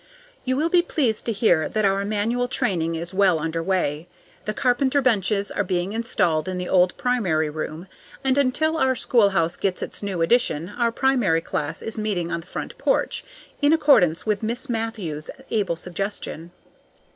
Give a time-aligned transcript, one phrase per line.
[0.45, 4.07] You will be pleased to hear that our manual training is well under way.
[4.45, 7.85] The carpenter benches are being installed in the old primary room,
[8.23, 12.47] and until our schoolhouse gets its new addition, our primary class is meeting on the
[12.47, 13.23] front porch,
[13.61, 16.49] in accordance with Miss Matthew's able suggestion.